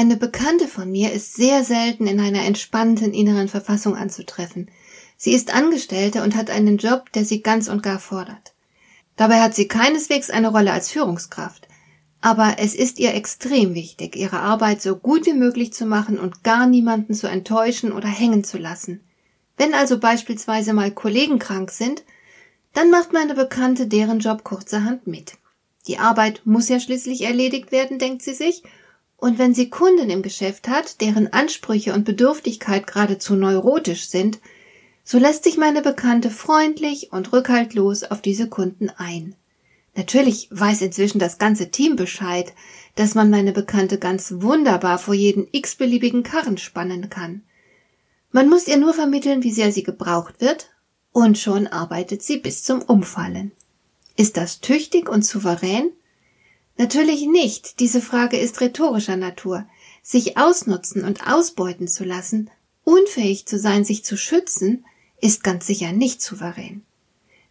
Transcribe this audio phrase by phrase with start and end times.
[0.00, 4.70] Eine Bekannte von mir ist sehr selten in einer entspannten inneren Verfassung anzutreffen.
[5.18, 8.54] Sie ist Angestellte und hat einen Job, der sie ganz und gar fordert.
[9.16, 11.68] Dabei hat sie keineswegs eine Rolle als Führungskraft.
[12.22, 16.44] Aber es ist ihr extrem wichtig, ihre Arbeit so gut wie möglich zu machen und
[16.44, 19.04] gar niemanden zu enttäuschen oder hängen zu lassen.
[19.58, 22.04] Wenn also beispielsweise mal Kollegen krank sind,
[22.72, 25.34] dann macht meine Bekannte deren Job kurzerhand mit.
[25.88, 28.62] Die Arbeit muss ja schließlich erledigt werden, denkt sie sich,
[29.20, 34.38] und wenn sie Kunden im Geschäft hat, deren Ansprüche und Bedürftigkeit geradezu neurotisch sind,
[35.04, 39.34] so lässt sich meine Bekannte freundlich und rückhaltlos auf diese Kunden ein.
[39.94, 42.52] Natürlich weiß inzwischen das ganze Team Bescheid,
[42.94, 47.42] dass man meine Bekannte ganz wunderbar vor jeden x-beliebigen Karren spannen kann.
[48.32, 50.70] Man muss ihr nur vermitteln, wie sehr sie gebraucht wird,
[51.12, 53.52] und schon arbeitet sie bis zum Umfallen.
[54.16, 55.90] Ist das tüchtig und souverän?
[56.80, 57.78] Natürlich nicht.
[57.78, 59.66] Diese Frage ist rhetorischer Natur.
[60.02, 62.48] Sich ausnutzen und ausbeuten zu lassen,
[62.84, 64.86] unfähig zu sein, sich zu schützen,
[65.20, 66.80] ist ganz sicher nicht souverän.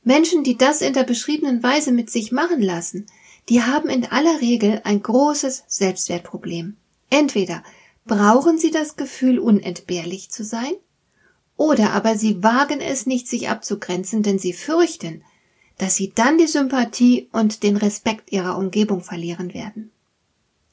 [0.03, 3.05] Menschen, die das in der beschriebenen Weise mit sich machen lassen,
[3.49, 6.77] die haben in aller Regel ein großes Selbstwertproblem.
[7.11, 7.63] Entweder
[8.07, 10.73] brauchen sie das Gefühl, unentbehrlich zu sein,
[11.55, 15.23] oder aber sie wagen es nicht, sich abzugrenzen, denn sie fürchten,
[15.79, 19.91] dass sie dann die Sympathie und den Respekt ihrer Umgebung verlieren werden.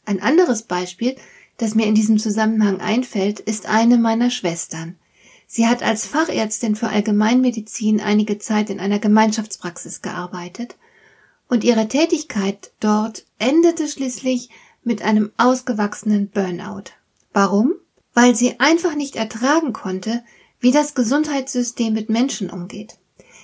[0.04, 1.16] Ein anderes Beispiel,
[1.56, 4.96] das mir in diesem Zusammenhang einfällt, ist eine meiner Schwestern.
[5.46, 10.76] Sie hat als Fachärztin für Allgemeinmedizin einige Zeit in einer Gemeinschaftspraxis gearbeitet
[11.48, 14.50] und ihre Tätigkeit dort endete schließlich
[14.82, 16.90] mit einem ausgewachsenen Burnout.
[17.32, 17.74] Warum?
[18.12, 20.24] Weil sie einfach nicht ertragen konnte,
[20.58, 22.98] wie das Gesundheitssystem mit Menschen umgeht.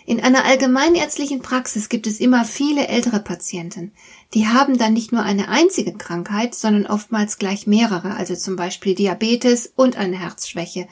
[0.04, 3.92] In einer allgemeinärztlichen Praxis gibt es immer viele ältere Patienten.
[4.34, 8.94] Die haben dann nicht nur eine einzige Krankheit, sondern oftmals gleich mehrere, also zum Beispiel
[8.94, 10.88] Diabetes und eine Herzschwäche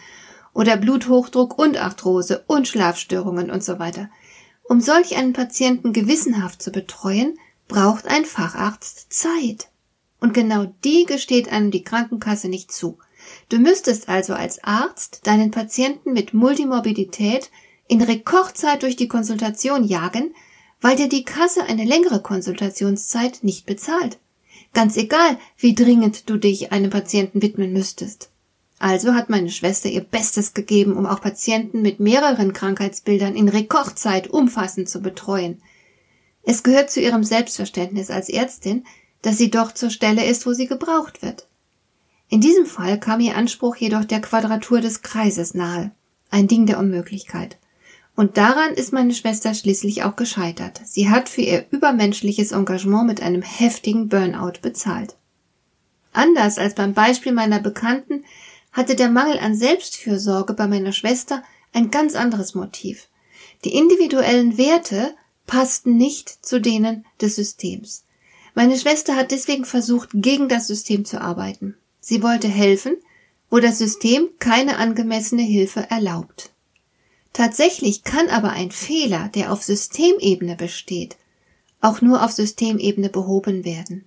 [0.52, 4.10] oder Bluthochdruck und Arthrose und Schlafstörungen und so weiter.
[4.62, 9.68] Um solch einen Patienten gewissenhaft zu betreuen, braucht ein Facharzt Zeit.
[10.20, 12.98] Und genau die gesteht einem die Krankenkasse nicht zu.
[13.48, 17.50] Du müsstest also als Arzt deinen Patienten mit Multimorbidität
[17.90, 20.32] in Rekordzeit durch die Konsultation jagen,
[20.80, 24.18] weil dir die Kasse eine längere Konsultationszeit nicht bezahlt.
[24.72, 28.30] Ganz egal, wie dringend du dich einem Patienten widmen müsstest.
[28.78, 34.28] Also hat meine Schwester ihr Bestes gegeben, um auch Patienten mit mehreren Krankheitsbildern in Rekordzeit
[34.28, 35.60] umfassend zu betreuen.
[36.44, 38.84] Es gehört zu ihrem Selbstverständnis als Ärztin,
[39.22, 41.48] dass sie doch zur Stelle ist, wo sie gebraucht wird.
[42.28, 45.90] In diesem Fall kam ihr Anspruch jedoch der Quadratur des Kreises nahe,
[46.30, 47.58] ein Ding der Unmöglichkeit.
[48.20, 50.82] Und daran ist meine Schwester schließlich auch gescheitert.
[50.84, 55.16] Sie hat für ihr übermenschliches Engagement mit einem heftigen Burnout bezahlt.
[56.12, 58.26] Anders als beim Beispiel meiner Bekannten
[58.72, 61.42] hatte der Mangel an Selbstfürsorge bei meiner Schwester
[61.72, 63.08] ein ganz anderes Motiv.
[63.64, 65.14] Die individuellen Werte
[65.46, 68.04] passten nicht zu denen des Systems.
[68.54, 71.74] Meine Schwester hat deswegen versucht, gegen das System zu arbeiten.
[72.00, 72.98] Sie wollte helfen,
[73.48, 76.50] wo das System keine angemessene Hilfe erlaubt.
[77.32, 81.16] Tatsächlich kann aber ein Fehler, der auf Systemebene besteht,
[81.80, 84.04] auch nur auf Systemebene behoben werden.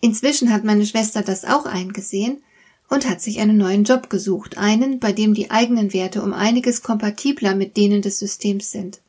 [0.00, 2.42] Inzwischen hat meine Schwester das auch eingesehen
[2.88, 6.82] und hat sich einen neuen Job gesucht, einen, bei dem die eigenen Werte um einiges
[6.82, 9.00] kompatibler mit denen des Systems sind.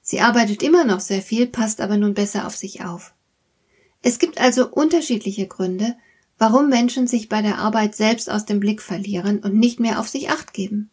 [0.00, 3.12] Sie arbeitet immer noch sehr viel, passt aber nun besser auf sich auf.
[4.00, 5.96] Es gibt also unterschiedliche Gründe,
[6.38, 10.08] warum Menschen sich bei der Arbeit selbst aus dem Blick verlieren und nicht mehr auf
[10.08, 10.90] sich acht geben.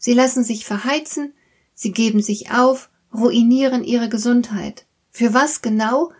[0.00, 1.34] Sie lassen sich verheizen,
[1.74, 4.86] sie geben sich auf, ruinieren ihre Gesundheit.
[5.10, 6.10] Für was genau?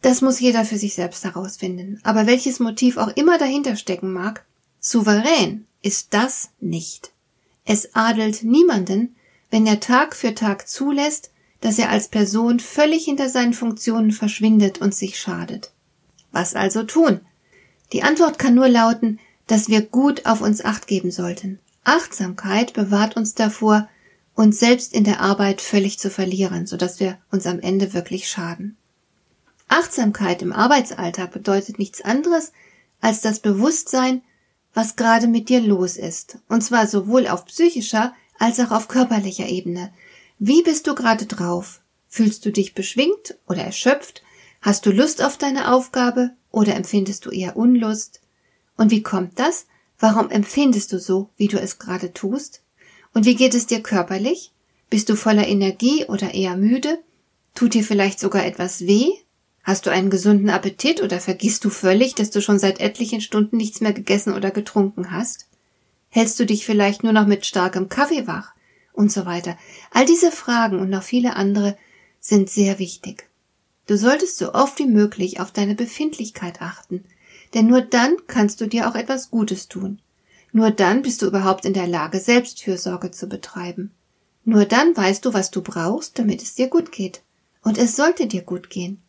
[0.00, 1.98] Das muss jeder für sich selbst herausfinden.
[2.04, 4.44] Aber welches Motiv auch immer dahinter stecken mag,
[4.78, 7.10] souverän ist das nicht.
[7.64, 9.16] Es adelt niemanden,
[9.50, 14.80] wenn er Tag für Tag zulässt, dass er als Person völlig hinter seinen Funktionen verschwindet
[14.80, 15.72] und sich schadet.
[16.30, 17.22] Was also tun?
[17.92, 19.18] Die Antwort kann nur lauten,
[19.48, 21.58] dass wir gut auf uns acht geben sollten.
[21.84, 23.88] Achtsamkeit bewahrt uns davor,
[24.34, 28.76] uns selbst in der Arbeit völlig zu verlieren, sodass wir uns am Ende wirklich schaden.
[29.68, 32.52] Achtsamkeit im Arbeitsalltag bedeutet nichts anderes,
[33.00, 34.22] als das Bewusstsein,
[34.72, 39.46] was gerade mit dir los ist, und zwar sowohl auf psychischer als auch auf körperlicher
[39.46, 39.92] Ebene.
[40.38, 41.80] Wie bist du gerade drauf?
[42.08, 44.22] Fühlst du dich beschwingt oder erschöpft?
[44.60, 48.20] Hast du Lust auf deine Aufgabe oder empfindest du eher Unlust?
[48.76, 49.66] Und wie kommt das?
[50.04, 52.60] Warum empfindest du so, wie du es gerade tust?
[53.14, 54.52] Und wie geht es dir körperlich?
[54.90, 56.98] Bist du voller Energie oder eher müde?
[57.54, 59.12] Tut dir vielleicht sogar etwas weh?
[59.62, 63.56] Hast du einen gesunden Appetit oder vergisst du völlig, dass du schon seit etlichen Stunden
[63.56, 65.46] nichts mehr gegessen oder getrunken hast?
[66.10, 68.52] Hältst du dich vielleicht nur noch mit starkem Kaffee wach?
[68.92, 69.56] Und so weiter.
[69.90, 71.78] All diese Fragen und noch viele andere
[72.20, 73.30] sind sehr wichtig.
[73.86, 77.06] Du solltest so oft wie möglich auf deine Befindlichkeit achten,
[77.54, 80.00] denn nur dann kannst du dir auch etwas Gutes tun.
[80.52, 83.90] Nur dann bist du überhaupt in der Lage, Selbstfürsorge zu betreiben.
[84.44, 87.22] Nur dann weißt du, was du brauchst, damit es dir gut geht.
[87.62, 89.00] Und es sollte dir gut gehen.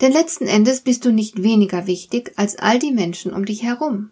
[0.00, 4.10] Denn letzten Endes bist du nicht weniger wichtig als all die Menschen um dich herum.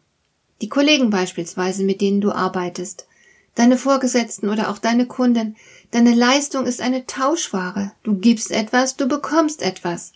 [0.62, 3.06] Die Kollegen beispielsweise, mit denen du arbeitest,
[3.54, 5.56] deine Vorgesetzten oder auch deine Kunden,
[5.90, 7.92] deine Leistung ist eine Tauschware.
[8.02, 10.12] Du gibst etwas, du bekommst etwas.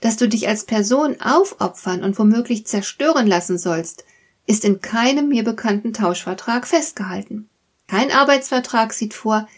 [0.00, 4.04] Dass du dich als Person aufopfern und womöglich zerstören lassen sollst,
[4.46, 7.48] ist in keinem mir bekannten Tauschvertrag festgehalten.
[7.86, 9.48] Kein Arbeitsvertrag sieht vor,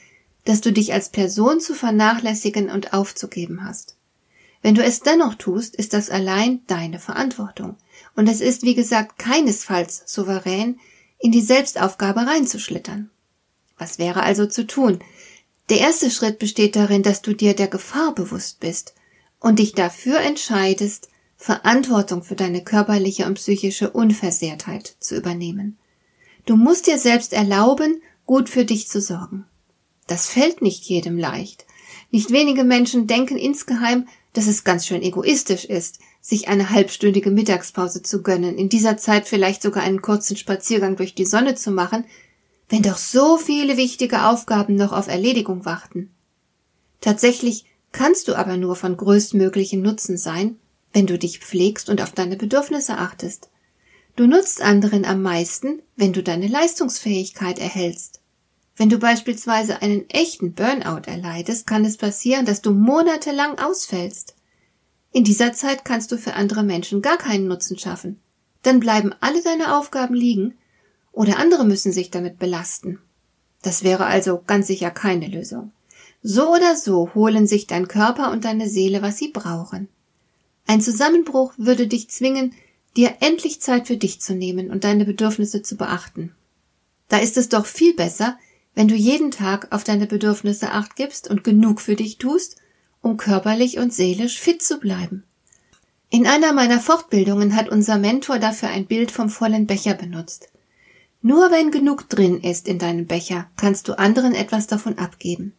[0.45, 3.97] dass du dich als Person zu vernachlässigen und aufzugeben hast.
[4.63, 7.77] Wenn du es dennoch tust, ist das allein deine Verantwortung.
[8.17, 10.79] Und es ist, wie gesagt, keinesfalls souverän,
[11.19, 13.11] in die Selbstaufgabe reinzuschlittern.
[13.79, 15.01] Was wäre also zu tun?
[15.69, 18.95] Der erste Schritt besteht darin, dass du dir der Gefahr bewusst bist
[19.41, 25.79] und dich dafür entscheidest, Verantwortung für deine körperliche und psychische Unversehrtheit zu übernehmen.
[26.45, 29.47] Du musst dir selbst erlauben, gut für dich zu sorgen.
[30.07, 31.67] Das fällt nicht jedem leicht.
[32.11, 38.03] Nicht wenige Menschen denken insgeheim, dass es ganz schön egoistisch ist, sich eine halbstündige Mittagspause
[38.03, 42.05] zu gönnen, in dieser Zeit vielleicht sogar einen kurzen Spaziergang durch die Sonne zu machen,
[42.69, 46.11] wenn doch so viele wichtige Aufgaben noch auf Erledigung warten.
[47.01, 50.57] Tatsächlich kannst du aber nur von größtmöglichem Nutzen sein,
[50.93, 53.49] wenn du dich pflegst und auf deine Bedürfnisse achtest.
[54.17, 58.21] Du nutzt anderen am meisten, wenn du deine Leistungsfähigkeit erhältst.
[58.77, 64.35] Wenn du beispielsweise einen echten Burnout erleidest, kann es passieren, dass du monatelang ausfällst.
[65.13, 68.21] In dieser Zeit kannst du für andere Menschen gar keinen Nutzen schaffen.
[68.63, 70.55] Dann bleiben alle deine Aufgaben liegen
[71.13, 73.01] oder andere müssen sich damit belasten.
[73.63, 75.73] Das wäre also ganz sicher keine Lösung.
[76.23, 79.89] So oder so holen sich dein Körper und deine Seele, was sie brauchen.
[80.67, 82.55] Ein Zusammenbruch würde dich zwingen,
[82.97, 86.35] dir endlich Zeit für dich zu nehmen und deine Bedürfnisse zu beachten.
[87.09, 88.39] Da ist es doch viel besser,
[88.75, 92.57] wenn du jeden Tag auf deine Bedürfnisse acht gibst und genug für dich tust,
[93.01, 95.25] um körperlich und seelisch fit zu bleiben.
[96.11, 100.49] In einer meiner Fortbildungen hat unser Mentor dafür ein Bild vom vollen Becher benutzt.
[101.23, 105.55] Nur wenn genug drin ist in deinem Becher, kannst du anderen etwas davon abgeben.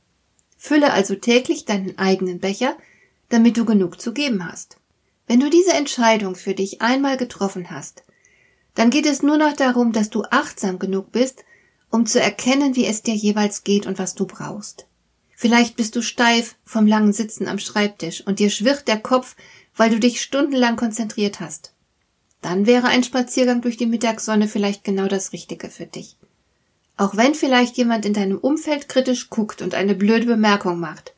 [0.63, 2.77] Fülle also täglich deinen eigenen Becher,
[3.29, 4.77] damit du genug zu geben hast.
[5.25, 8.03] Wenn du diese Entscheidung für dich einmal getroffen hast,
[8.75, 11.43] dann geht es nur noch darum, dass du achtsam genug bist,
[11.89, 14.85] um zu erkennen, wie es dir jeweils geht und was du brauchst.
[15.35, 19.35] Vielleicht bist du steif vom langen Sitzen am Schreibtisch und dir schwirrt der Kopf,
[19.75, 21.73] weil du dich stundenlang konzentriert hast.
[22.39, 26.17] Dann wäre ein Spaziergang durch die Mittagssonne vielleicht genau das Richtige für dich.
[27.01, 31.15] Auch wenn vielleicht jemand in deinem Umfeld kritisch guckt und eine blöde Bemerkung macht.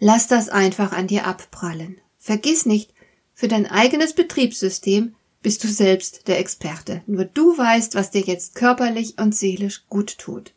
[0.00, 2.00] Lass das einfach an dir abprallen.
[2.18, 2.92] Vergiss nicht,
[3.32, 7.02] für dein eigenes Betriebssystem bist du selbst der Experte.
[7.06, 10.54] Nur du weißt, was dir jetzt körperlich und seelisch gut tut.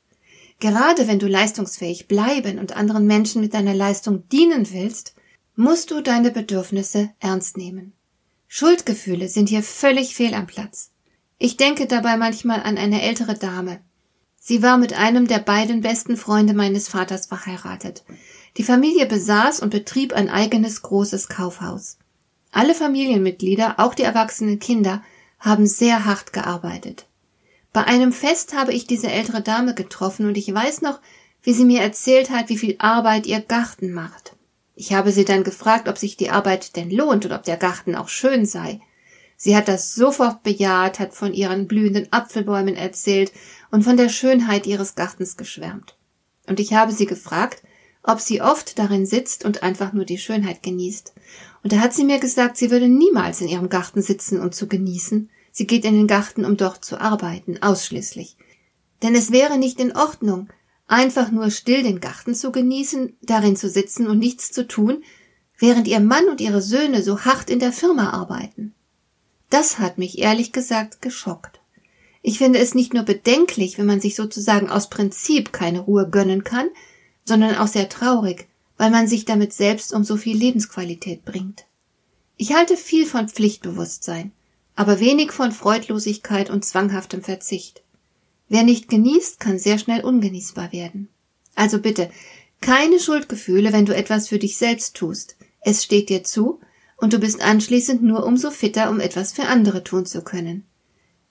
[0.59, 5.13] Gerade wenn du leistungsfähig bleiben und anderen Menschen mit deiner Leistung dienen willst,
[5.55, 7.93] musst du deine Bedürfnisse ernst nehmen.
[8.47, 10.89] Schuldgefühle sind hier völlig fehl am Platz.
[11.37, 13.79] Ich denke dabei manchmal an eine ältere Dame.
[14.47, 18.03] Sie war mit einem der beiden besten Freunde meines Vaters verheiratet.
[18.57, 21.97] Die Familie besaß und betrieb ein eigenes großes Kaufhaus.
[22.51, 25.01] Alle Familienmitglieder, auch die erwachsenen Kinder,
[25.39, 27.07] haben sehr hart gearbeitet.
[27.73, 30.99] Bei einem Fest habe ich diese ältere Dame getroffen und ich weiß noch,
[31.41, 34.35] wie sie mir erzählt hat, wie viel Arbeit ihr Garten macht.
[34.75, 37.95] Ich habe sie dann gefragt, ob sich die Arbeit denn lohnt und ob der Garten
[37.95, 38.79] auch schön sei.
[39.37, 43.31] Sie hat das sofort bejaht, hat von ihren blühenden Apfelbäumen erzählt
[43.75, 45.97] und von der Schönheit ihres Gartens geschwärmt.
[46.47, 47.61] Und ich habe sie gefragt,
[48.03, 51.13] ob sie oft darin sitzt und einfach nur die Schönheit genießt.
[51.61, 54.69] Und da hat sie mir gesagt, sie würde niemals in ihrem Garten sitzen und zu
[54.69, 55.29] genießen.
[55.51, 58.37] Sie geht in den Garten, um dort zu arbeiten, ausschließlich.
[59.03, 60.47] Denn es wäre nicht in Ordnung,
[60.87, 65.03] einfach nur still den Garten zu genießen, darin zu sitzen und nichts zu tun,
[65.59, 68.73] während ihr Mann und ihre Söhne so hart in der Firma arbeiten.
[69.49, 71.59] Das hat mich ehrlich gesagt geschockt.
[72.27, 76.43] Ich finde es nicht nur bedenklich, wenn man sich sozusagen aus Prinzip keine Ruhe gönnen
[76.43, 76.69] kann,
[77.23, 78.47] sondern auch sehr traurig,
[78.79, 81.65] weil man sich damit selbst um so viel Lebensqualität bringt.
[82.35, 84.31] Ich halte viel von Pflichtbewusstsein,
[84.75, 87.83] aber wenig von Freudlosigkeit und zwanghaftem Verzicht.
[88.49, 91.09] Wer nicht genießt, kann sehr schnell ungenießbar werden.
[91.53, 92.09] Also bitte,
[92.59, 95.35] keine Schuldgefühle, wenn du etwas für dich selbst tust.
[95.61, 96.59] Es steht dir zu,
[96.97, 100.65] und du bist anschließend nur umso fitter, um etwas für andere tun zu können.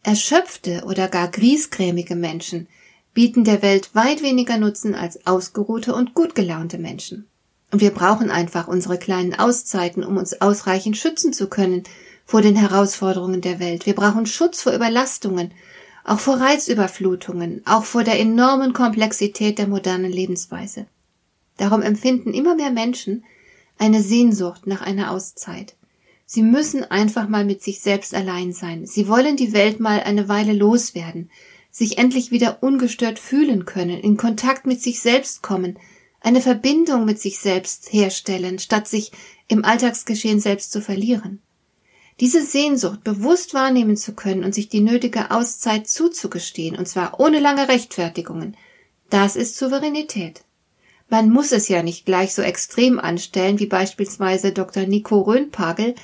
[0.04, 2.68] Erschöpfte oder gar griesgrämige Menschen
[3.14, 7.26] bieten der Welt weit weniger Nutzen als ausgeruhte und gut gelaunte Menschen.
[7.72, 11.84] Und wir brauchen einfach unsere kleinen Auszeiten, um uns ausreichend schützen zu können
[12.26, 13.86] vor den Herausforderungen der Welt.
[13.86, 15.52] Wir brauchen Schutz vor Überlastungen,
[16.04, 20.84] auch vor Reizüberflutungen, auch vor der enormen Komplexität der modernen Lebensweise.
[21.56, 23.24] Darum empfinden immer mehr Menschen
[23.78, 25.74] eine Sehnsucht nach einer Auszeit.
[26.34, 28.86] Sie müssen einfach mal mit sich selbst allein sein.
[28.86, 31.30] Sie wollen die Welt mal eine Weile loswerden,
[31.70, 35.78] sich endlich wieder ungestört fühlen können, in Kontakt mit sich selbst kommen,
[36.20, 39.12] eine Verbindung mit sich selbst herstellen, statt sich
[39.46, 41.40] im Alltagsgeschehen selbst zu verlieren.
[42.18, 47.38] Diese Sehnsucht bewusst wahrnehmen zu können und sich die nötige Auszeit zuzugestehen, und zwar ohne
[47.38, 48.56] lange Rechtfertigungen,
[49.08, 50.42] das ist Souveränität.
[51.08, 54.84] Man muss es ja nicht gleich so extrem anstellen wie beispielsweise Dr.
[54.84, 55.94] Nico Röhnpagel,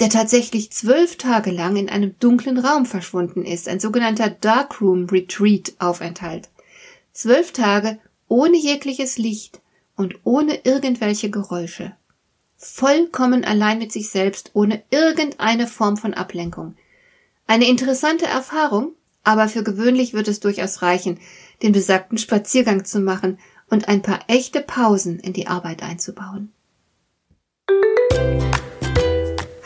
[0.00, 5.74] der tatsächlich zwölf Tage lang in einem dunklen Raum verschwunden ist, ein sogenannter Darkroom Retreat
[5.78, 6.48] Aufenthalt.
[7.12, 7.98] Zwölf Tage
[8.28, 9.60] ohne jegliches Licht
[9.96, 11.94] und ohne irgendwelche Geräusche.
[12.56, 16.76] Vollkommen allein mit sich selbst, ohne irgendeine Form von Ablenkung.
[17.46, 21.20] Eine interessante Erfahrung, aber für gewöhnlich wird es durchaus reichen,
[21.62, 23.38] den besagten Spaziergang zu machen
[23.70, 26.52] und ein paar echte Pausen in die Arbeit einzubauen.